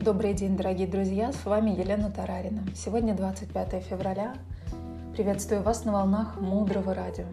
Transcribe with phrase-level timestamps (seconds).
[0.00, 1.30] Добрый день, дорогие друзья!
[1.30, 2.64] С вами Елена Тарарина.
[2.74, 4.34] Сегодня 25 февраля.
[5.12, 7.26] Приветствую вас на волнах Мудрого Радио.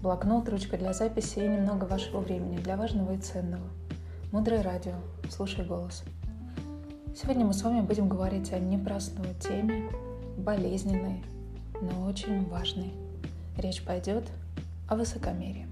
[0.00, 3.64] Блокнот, ручка для записи и немного вашего времени для важного и ценного.
[4.30, 4.92] Мудрое Радио.
[5.28, 6.04] Слушай голос.
[7.20, 9.90] Сегодня мы с вами будем говорить о непростой теме,
[10.38, 11.24] болезненной,
[11.82, 12.92] но очень важной.
[13.58, 14.28] Речь пойдет
[14.88, 15.66] о высокомерии.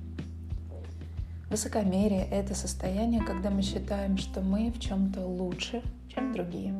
[1.48, 5.80] Высокомерие– это состояние, когда мы считаем, что мы в чем-то лучше–
[6.38, 6.74] другие.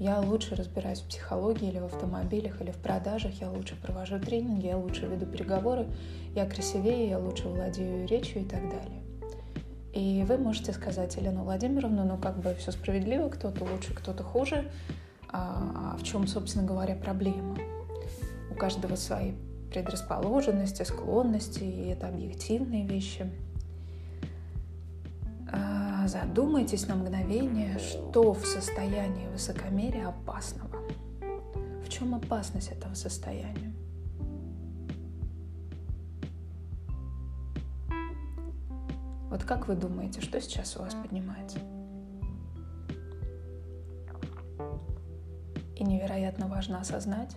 [0.00, 4.66] Я лучше разбираюсь в психологии или в автомобилях, или в продажах, я лучше провожу тренинги,
[4.66, 5.86] я лучше веду переговоры,
[6.34, 9.02] я красивее, я лучше владею речью и так далее.
[9.94, 14.68] И вы можете сказать, Елена Владимировна, ну как бы все справедливо, кто-то лучше, кто-то хуже,
[15.28, 17.56] а, а в чем, собственно говоря, проблема?
[18.50, 19.32] У каждого свои
[19.70, 23.30] предрасположенности, склонности, и это объективные вещи–
[26.08, 30.78] задумайтесь на мгновение, что в состоянии высокомерия опасного.
[31.84, 33.72] В чем опасность этого состояния?
[39.30, 41.58] Вот как вы думаете, что сейчас у вас поднимается?
[45.76, 47.34] И невероятно важно осознать,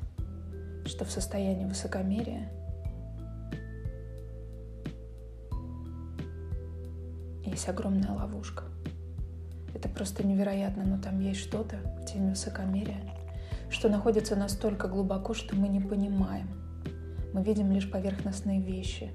[0.86, 2.52] что в состоянии высокомерия
[7.56, 8.64] есть огромная ловушка.
[9.74, 13.00] Это просто невероятно, но там есть что-то в теме высокомерия,
[13.70, 16.50] что находится настолько глубоко, что мы не понимаем.
[17.34, 19.12] Мы видим лишь поверхностные вещи,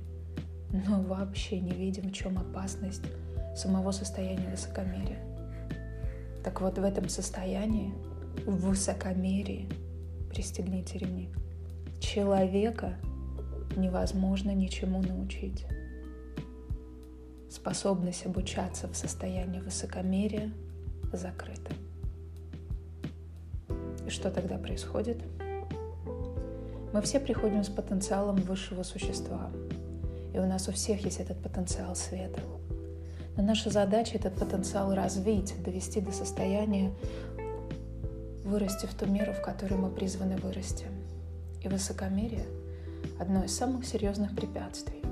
[0.73, 3.03] но вообще не видим, в чем опасность
[3.55, 5.19] самого состояния высокомерия.
[6.43, 7.93] Так вот, в этом состоянии,
[8.47, 9.69] в высокомерии,
[10.31, 11.29] пристегните ремни,
[12.01, 12.95] человека
[13.77, 15.67] невозможно ничему научить
[17.51, 20.53] способность обучаться в состоянии высокомерия
[21.13, 21.73] закрыта.
[24.07, 25.19] И что тогда происходит?
[26.93, 29.51] Мы все приходим с потенциалом высшего существа,
[30.33, 32.41] и у нас у всех есть этот потенциал света.
[33.37, 36.93] Но наша задача этот потенциал развить, довести до состояния
[38.45, 40.87] вырасти в ту меру, в которой мы призваны вырасти.
[41.63, 42.47] И высокомерие–
[43.21, 45.03] одно из самых серьезных препятствий.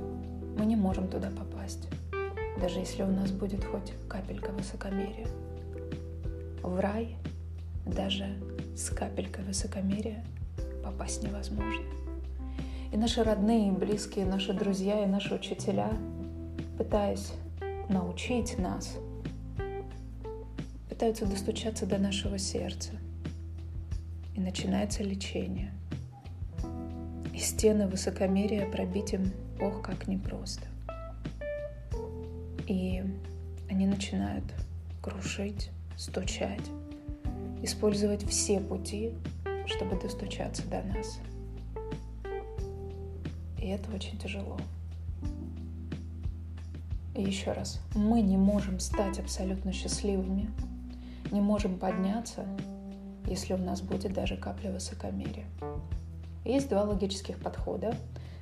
[0.58, 1.88] Мы не можем туда попасть
[2.60, 5.28] даже если у нас будет хоть капелька высокомерия.
[6.62, 7.16] В рай
[7.86, 8.26] даже
[8.76, 10.24] с капелькой высокомерия
[10.84, 11.84] попасть невозможно.
[12.92, 15.92] И наши родные, близкие, наши друзья и наши учителя,
[16.78, 17.32] пытаясь
[17.88, 18.96] научить нас,
[20.88, 22.92] пытаются достучаться до нашего сердца.
[24.34, 25.72] И начинается лечение.
[27.34, 30.66] И стены высокомерия пробить им, ох, как непросто.
[32.68, 33.02] И
[33.70, 34.44] они начинают
[35.00, 36.60] крушить, стучать,
[37.62, 39.14] использовать все пути,
[39.66, 41.18] чтобы достучаться до нас.
[43.58, 44.58] И это очень тяжело.
[47.14, 50.50] И еще раз, мы не можем стать абсолютно счастливыми,
[51.32, 52.46] не можем подняться,
[53.26, 55.46] если у нас будет даже капля высокомерия.
[56.44, 57.96] Есть два логических подхода,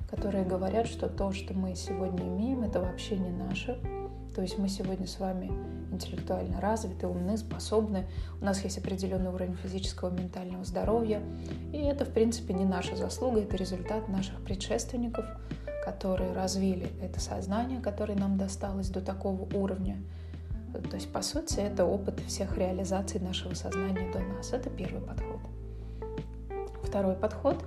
[0.09, 3.79] которые говорят, что то, что мы сегодня имеем, это вообще не наше,
[4.37, 5.51] то есть мы сегодня с вами
[5.91, 8.05] интеллектуально развиты, умны, способны.
[8.39, 11.23] У нас есть определенный уровень физического, ментального здоровья.
[11.73, 15.25] И это, в принципе, не наша заслуга, это результат наших предшественников,
[15.83, 19.97] которые развили это сознание, которое нам досталось до такого уровня.
[20.71, 24.53] То есть, по сути, это опыт всех реализаций нашего сознания до нас.
[24.53, 25.39] Это первый подход.
[26.83, 27.65] Второй подход,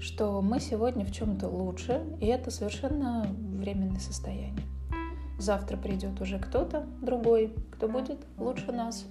[0.00, 4.66] что мы сегодня в чем-то лучше, и это совершенно временное состояние.
[5.40, 9.06] Завтра придет уже кто-то другой, кто будет лучше нас,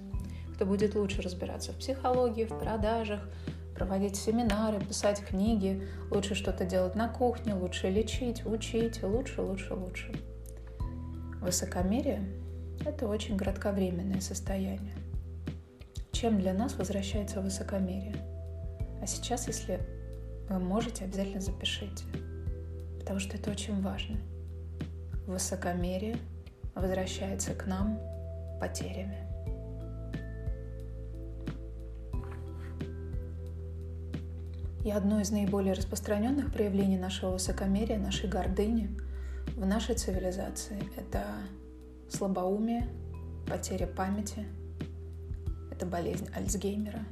[0.54, 3.28] кто будет лучше разбираться в психологии, в продажах,
[3.74, 10.12] проводить семинары, писать книги, лучше что-то делать на кухне, лучше лечить, учить, лучше, лучше, лучше.
[11.40, 12.22] Высокомерие–
[12.86, 14.94] это очень кратковременное состояние.
[16.12, 18.14] Чем для нас возвращается высокомерие?
[19.02, 19.80] А сейчас, если
[20.48, 22.04] вы можете, обязательно запишите,
[23.00, 24.16] потому что это очень важно–
[25.30, 26.16] высокомерие
[26.74, 27.98] возвращается к нам
[28.60, 29.26] потерями.
[34.84, 38.88] И одно из наиболее распространенных проявлений нашего высокомерия, нашей гордыни
[39.56, 41.24] в нашей цивилизации– это
[42.08, 42.88] слабоумие,
[43.46, 44.46] потеря памяти,
[45.70, 47.04] это болезнь Альцгеймера,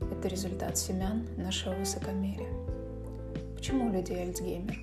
[0.00, 2.52] это результат семян нашего высокомерия.
[3.56, 4.78] Почему у людей Альцгеймер?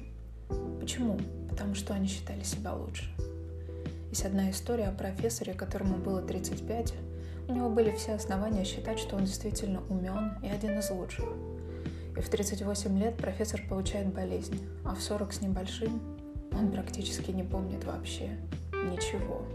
[0.80, 1.20] Почему?
[1.56, 3.10] Потому что они считали себя лучше.
[4.10, 6.94] Есть одна история о профессоре, которому было 35.
[7.48, 11.24] У него были все основания считать, что он действительно умен и один из лучших.
[12.18, 16.02] И в 38 лет профессор получает болезнь, а в 40 с небольшим
[16.52, 18.32] он практически не помнит вообще
[18.74, 19.46] ничего.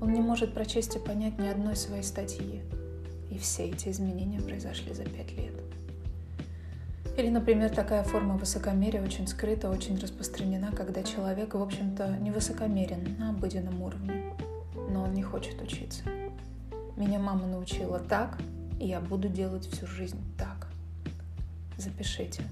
[0.00, 2.60] Он не может прочесть и понять ни одной своей статьи.
[3.30, 5.54] И все эти изменения произошли за пять лет.
[7.16, 13.16] Или, например, такая форма высокомерия очень скрыта, очень распространена, когда человек, в общем-то, не высокомерен
[13.18, 14.32] на обыденном уровне,
[14.88, 16.02] но он не хочет учиться.
[16.96, 18.38] Меня мама научила так,
[18.80, 20.68] и я буду делать всю жизнь так.
[21.76, 22.42] Запишите.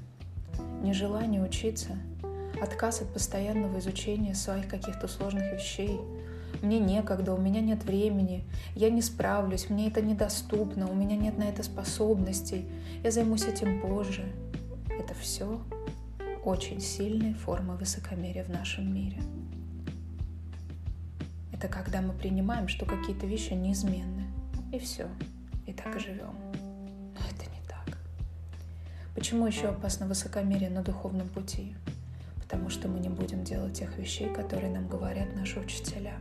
[0.82, 1.96] Нежелание учиться,
[2.60, 5.98] отказ от постоянного изучения своих каких-то сложных вещей.
[6.62, 8.44] Мне некогда, у меня нет времени,
[8.74, 12.66] я не справлюсь, мне это недоступно, у меня нет на это способностей,
[13.02, 14.24] я займусь этим позже.
[14.88, 15.60] Это все
[16.44, 19.22] очень сильные формы высокомерия в нашем мире.
[21.52, 24.24] Это когда мы принимаем, что какие-то вещи неизменны.
[24.72, 25.08] И все.
[25.66, 26.34] И так и живем.
[26.52, 27.98] Но это не так.
[29.14, 31.74] Почему еще опасно высокомерие на духовном пути?
[32.42, 36.14] Потому что мы не будем делать тех вещей, которые нам говорят наши учителя.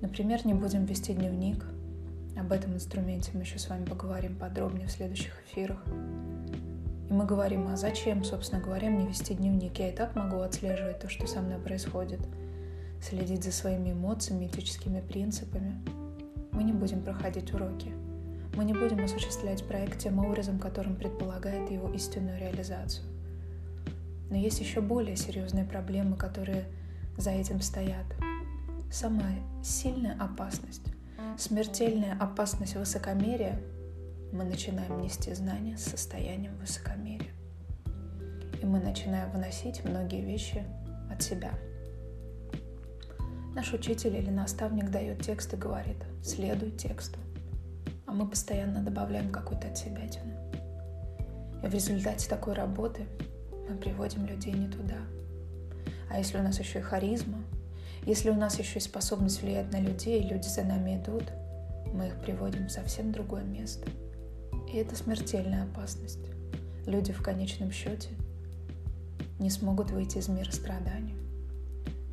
[0.00, 1.64] Например, не будем вести дневник.
[2.38, 5.82] Об этом инструменте мы еще с вами поговорим подробнее в следующих эфирах.
[7.08, 9.78] И мы говорим, а зачем, собственно говоря, мне вести дневник?
[9.78, 12.20] Я и так могу отслеживать то, что со мной происходит–
[13.00, 15.76] следить за своими эмоциями, этическими принципами.
[16.52, 17.92] Мы не будем проходить уроки.
[18.56, 23.04] Мы не будем осуществлять проект тем образом, которым предполагает его истинную реализацию.
[24.30, 26.64] Но есть еще более серьезные проблемы, которые
[27.16, 28.06] за этим стоят.
[28.90, 30.82] Самая сильная опасность,
[31.38, 33.60] смертельная опасность высокомерия.
[34.32, 37.32] Мы начинаем нести знания с состоянием высокомерия.
[38.62, 40.64] И мы начинаем выносить многие вещи
[41.10, 41.52] от себя–
[43.56, 47.18] Наш учитель или наставник дает текст и говорит «следуй тексту»,
[48.04, 50.02] а мы постоянно добавляем какую-то от себя
[51.62, 53.06] И в результате такой работы
[53.66, 54.98] мы приводим людей не туда.
[56.10, 57.38] А если у нас еще и харизма,
[58.06, 61.24] если у нас еще и способность влиять на людей, и люди за нами идут,
[61.92, 63.86] мы их приводим в совсем другое место.
[64.72, 66.26] И это смертельная опасность.
[66.86, 68.08] Люди в конечном счете
[69.38, 71.16] не смогут выйти из мира страданий.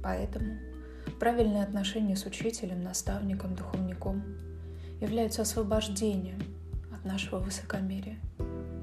[0.02, 0.58] Поэтому
[1.20, 4.24] Правильные отношения с учителем, наставником, духовником
[5.00, 6.42] являются освобождением
[6.92, 8.18] от нашего высокомерия.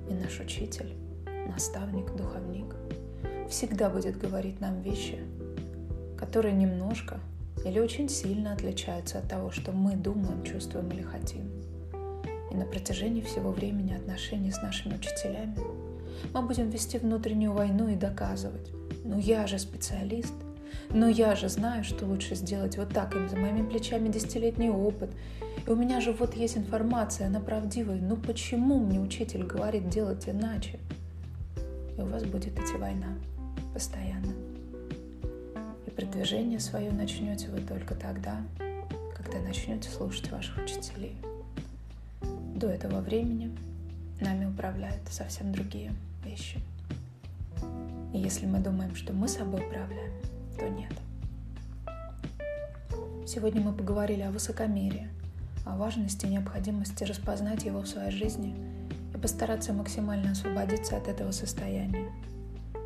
[0.08, 0.94] И наш учитель,
[1.48, 2.74] наставник, духовник
[3.50, 5.18] всегда будет говорить нам вещи,
[6.20, 7.19] которые немножко
[7.64, 11.50] или очень сильно отличаются от того, что мы думаем, чувствуем или хотим.
[12.50, 15.56] И на протяжении всего времени отношений с нашими учителями
[16.32, 18.70] мы будем вести внутреннюю войну и доказывать,
[19.05, 20.34] ну я же специалист–
[20.93, 25.11] но я же знаю, что лучше сделать вот так, и за моими плечами десятилетний опыт.
[25.66, 28.00] И у меня же вот есть информация, она правдивая.
[28.00, 30.78] Ну почему мне учитель говорит делать иначе?
[31.96, 33.14] И у вас будет идти война
[33.73, 34.50] постоянно.
[35.90, 38.42] И продвижение свое начнете вы только тогда,
[39.16, 41.16] когда начнете слушать ваших учителей.
[42.54, 43.50] До этого времени
[44.20, 45.92] нами управляют совсем другие
[46.25, 46.60] вещи.
[48.14, 50.12] И если мы думаем, что мы собой управляем,
[50.56, 50.92] то нет.
[53.26, 55.09] Сегодня мы поговорили о высокомерии,
[55.66, 58.54] о важности и необходимости распознать его в своей жизни
[59.12, 62.12] и постараться максимально освободиться от этого состояния.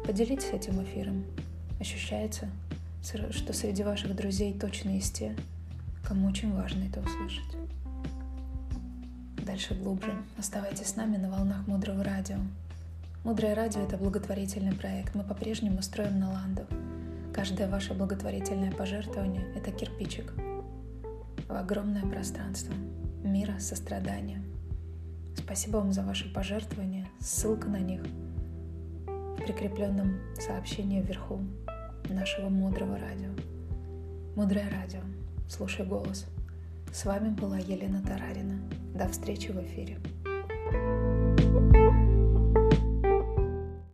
[0.06, 1.26] Поделитесь этим эфиром.
[1.80, 2.48] Ощущается,
[3.04, 5.36] что среди ваших друзей точно есть те,
[6.02, 7.56] кому очень важно это услышать.
[9.44, 10.14] Дальше глубже.
[10.38, 12.38] Оставайтесь с нами на волнах Мудрого Радио.
[13.24, 15.14] Мудрое Радио— это благотворительный проект.
[15.14, 16.66] Мы по-прежнему строим на ландов—
[17.34, 20.32] Каждое ваше благотворительное пожертвование– это кирпичик
[21.48, 22.72] в огромное пространство
[23.24, 24.40] мира сострадания.
[25.36, 27.08] Спасибо вам за ваши пожертвования.
[27.18, 28.02] Ссылка на них
[29.06, 31.40] в прикрепленном сообщении вверху
[32.12, 33.30] нашего мудрого радио.
[34.36, 35.00] Мудрое радио.
[35.48, 36.26] Слушай голос.
[36.92, 38.58] С вами была Елена Тарарина.
[38.94, 39.98] До встречи в эфире.
[40.72, 41.53] thank you